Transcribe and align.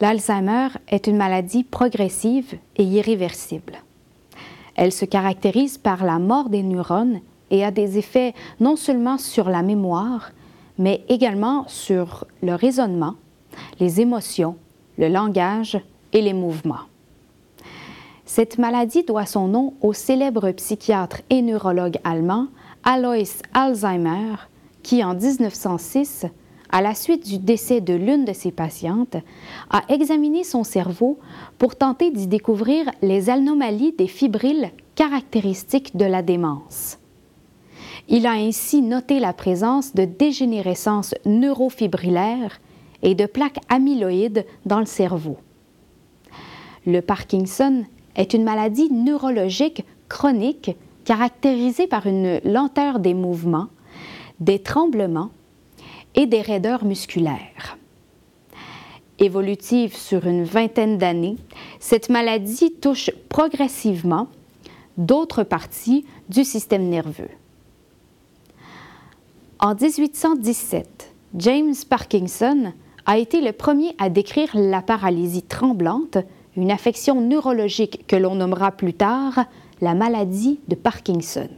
L'Alzheimer 0.00 0.68
est 0.88 1.06
une 1.06 1.18
maladie 1.18 1.62
progressive 1.62 2.54
et 2.76 2.84
irréversible. 2.84 3.82
Elle 4.74 4.92
se 4.92 5.04
caractérise 5.04 5.76
par 5.76 6.04
la 6.04 6.18
mort 6.18 6.48
des 6.48 6.62
neurones 6.62 7.20
et 7.50 7.64
a 7.64 7.70
des 7.70 7.98
effets 7.98 8.32
non 8.60 8.76
seulement 8.76 9.18
sur 9.18 9.50
la 9.50 9.62
mémoire, 9.62 10.32
mais 10.78 11.04
également 11.10 11.68
sur 11.68 12.26
le 12.42 12.54
raisonnement, 12.54 13.16
les 13.78 14.00
émotions, 14.00 14.56
le 14.96 15.08
langage 15.08 15.78
et 16.14 16.22
les 16.22 16.32
mouvements. 16.32 16.86
Cette 18.24 18.56
maladie 18.56 19.02
doit 19.02 19.26
son 19.26 19.48
nom 19.48 19.74
au 19.82 19.92
célèbre 19.92 20.50
psychiatre 20.52 21.20
et 21.28 21.42
neurologue 21.42 21.98
allemand 22.04 22.46
Alois 22.84 23.42
Alzheimer, 23.52 24.36
qui 24.82 25.04
en 25.04 25.14
1906 25.14 26.24
à 26.70 26.82
la 26.82 26.94
suite 26.94 27.26
du 27.28 27.38
décès 27.38 27.80
de 27.80 27.94
l'une 27.94 28.24
de 28.24 28.32
ses 28.32 28.52
patientes, 28.52 29.16
a 29.70 29.82
examiné 29.88 30.44
son 30.44 30.64
cerveau 30.64 31.18
pour 31.58 31.76
tenter 31.76 32.10
d'y 32.10 32.26
découvrir 32.26 32.90
les 33.02 33.30
anomalies 33.30 33.92
des 33.92 34.06
fibrilles 34.06 34.70
caractéristiques 34.94 35.96
de 35.96 36.04
la 36.04 36.22
démence. 36.22 36.98
Il 38.08 38.26
a 38.26 38.32
ainsi 38.32 38.82
noté 38.82 39.20
la 39.20 39.32
présence 39.32 39.94
de 39.94 40.04
dégénérescence 40.04 41.14
neurofibrillaire 41.24 42.60
et 43.02 43.14
de 43.14 43.26
plaques 43.26 43.60
amyloïdes 43.68 44.44
dans 44.66 44.80
le 44.80 44.86
cerveau. 44.86 45.36
Le 46.86 47.00
Parkinson 47.00 47.84
est 48.16 48.34
une 48.34 48.44
maladie 48.44 48.90
neurologique 48.92 49.84
chronique 50.08 50.76
caractérisée 51.04 51.86
par 51.86 52.06
une 52.06 52.40
lenteur 52.44 52.98
des 52.98 53.14
mouvements, 53.14 53.68
des 54.40 54.58
tremblements 54.58 55.30
et 56.14 56.26
des 56.26 56.42
raideurs 56.42 56.84
musculaires. 56.84 57.78
Évolutive 59.18 59.94
sur 59.94 60.26
une 60.26 60.44
vingtaine 60.44 60.98
d'années, 60.98 61.36
cette 61.78 62.08
maladie 62.08 62.72
touche 62.72 63.10
progressivement 63.28 64.28
d'autres 64.96 65.42
parties 65.42 66.06
du 66.28 66.44
système 66.44 66.88
nerveux. 66.88 67.30
En 69.58 69.74
1817, 69.74 71.12
James 71.34 71.74
Parkinson 71.88 72.72
a 73.06 73.18
été 73.18 73.40
le 73.40 73.52
premier 73.52 73.94
à 73.98 74.08
décrire 74.08 74.50
la 74.54 74.82
paralysie 74.82 75.42
tremblante, 75.42 76.16
une 76.56 76.70
affection 76.70 77.20
neurologique 77.20 78.06
que 78.06 78.16
l'on 78.16 78.36
nommera 78.36 78.72
plus 78.72 78.94
tard 78.94 79.44
la 79.80 79.94
maladie 79.94 80.60
de 80.68 80.74
Parkinson. 80.74 81.48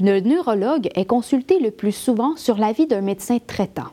Le 0.00 0.20
neurologue 0.20 0.88
est 0.94 1.04
consulté 1.04 1.60
le 1.60 1.70
plus 1.70 1.92
souvent 1.92 2.36
sur 2.36 2.58
l'avis 2.58 2.86
d'un 2.86 3.00
médecin 3.00 3.38
traitant. 3.44 3.92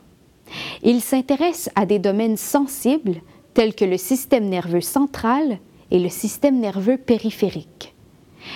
Il 0.82 1.00
s'intéresse 1.00 1.70
à 1.76 1.86
des 1.86 1.98
domaines 1.98 2.36
sensibles 2.36 3.20
tels 3.54 3.74
que 3.74 3.84
le 3.84 3.96
système 3.96 4.48
nerveux 4.48 4.80
central 4.80 5.58
et 5.90 5.98
le 5.98 6.08
système 6.08 6.58
nerveux 6.58 6.96
périphérique. 6.96 7.94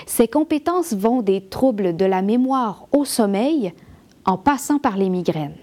Ses 0.06 0.26
compétences 0.26 0.94
vont 0.94 1.22
des 1.22 1.40
troubles 1.42 1.96
de 1.96 2.04
la 2.04 2.22
mémoire 2.22 2.86
au 2.92 3.04
sommeil 3.04 3.72
en 4.24 4.36
passant 4.36 4.78
par 4.78 4.96
les 4.96 5.08
migraines. 5.08 5.56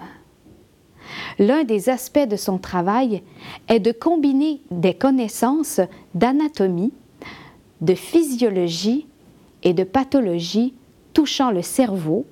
L'un 1.39 1.63
des 1.63 1.89
aspects 1.89 2.27
de 2.27 2.37
son 2.37 2.57
travail 2.57 3.21
est 3.67 3.79
de 3.79 3.91
combiner 3.91 4.61
des 4.71 4.93
connaissances 4.93 5.81
d'anatomie, 6.15 6.93
de 7.81 7.95
physiologie 7.95 9.07
et 9.63 9.73
de 9.73 9.83
pathologie 9.83 10.73
touchant 11.13 11.51
le 11.51 11.61
cerveau, 11.61 12.25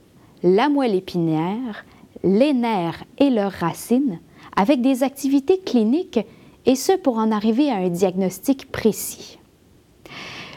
la 0.44 0.70
moelle 0.70 0.96
épinière, 0.96 1.86
les 2.24 2.54
nerfs 2.54 3.04
et 3.18 3.30
leurs 3.30 3.52
racines, 3.52 4.20
avec 4.56 4.82
des 4.82 5.04
activités 5.04 5.60
cliniques, 5.60 6.20
et 6.66 6.76
ce 6.76 6.94
pour 6.94 7.18
en 7.18 7.32
arriver 7.32 7.72
à 7.72 7.78
un 7.78 7.90
diagnostic 7.90 8.72
précis. 8.72 9.40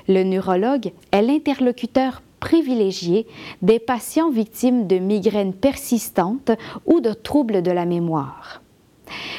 Le 0.06 0.22
neurologue 0.22 0.92
est 1.12 1.22
l'interlocuteur 1.22 2.22
privilégié 2.40 3.26
des 3.62 3.78
patients 3.78 4.30
victimes 4.30 4.86
de 4.86 4.98
migraines 4.98 5.54
persistantes 5.54 6.50
ou 6.84 7.00
de 7.00 7.14
troubles 7.14 7.62
de 7.62 7.70
la 7.70 7.86
mémoire. 7.86 8.60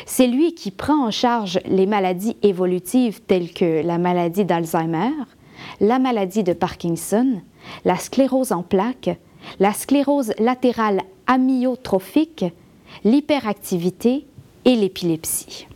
C'est 0.08 0.28
lui 0.28 0.56
qui 0.56 0.72
prend 0.72 1.06
en 1.06 1.12
charge 1.12 1.60
les 1.66 1.86
maladies 1.86 2.38
évolutives 2.42 3.22
telles 3.22 3.54
que 3.54 3.86
la 3.86 4.00
maladie 4.00 4.46
d'Alzheimer, 4.46 5.12
la 5.80 6.00
maladie 6.00 6.44
de 6.44 6.54
Parkinson, 6.54 7.42
la 7.84 7.98
sclérose 7.98 8.52
en 8.52 8.64
plaques, 8.64 9.18
la 9.60 9.74
sclérose 9.74 10.34
latérale 10.40 11.02
amyotrophique, 11.28 12.46
l'hyperactivité 13.04 14.26
et 14.66 14.76
l'épilepsie. 14.76 15.68